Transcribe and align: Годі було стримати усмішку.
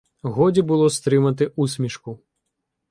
Годі 0.23 0.61
було 0.61 0.89
стримати 0.89 1.47
усмішку. 1.55 2.19